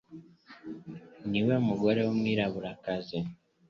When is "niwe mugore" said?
1.29-1.99